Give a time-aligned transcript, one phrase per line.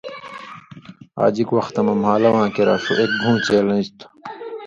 [1.23, 4.07] آژُک وختہ مہ مھالواں کریا ݜُو اک گھوں چېلنج تُھو